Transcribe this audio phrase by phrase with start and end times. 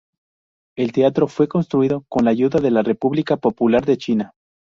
[0.75, 4.31] El teatro fue construido con la ayuda de la República Popular de China.